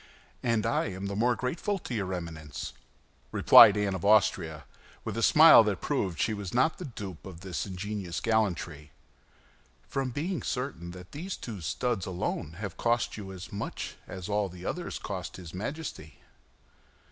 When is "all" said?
14.27-14.49